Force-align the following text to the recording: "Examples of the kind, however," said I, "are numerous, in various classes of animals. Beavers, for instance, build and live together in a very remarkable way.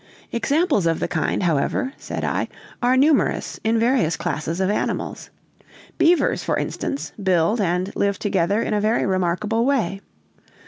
"Examples 0.31 0.87
of 0.87 0.99
the 0.99 1.07
kind, 1.07 1.43
however," 1.43 1.93
said 1.95 2.23
I, 2.23 2.47
"are 2.81 2.97
numerous, 2.97 3.59
in 3.63 3.77
various 3.77 4.17
classes 4.17 4.59
of 4.59 4.71
animals. 4.71 5.29
Beavers, 5.99 6.43
for 6.43 6.57
instance, 6.57 7.11
build 7.21 7.61
and 7.61 7.95
live 7.95 8.17
together 8.17 8.63
in 8.63 8.73
a 8.73 8.81
very 8.81 9.05
remarkable 9.05 9.63
way. 9.63 10.01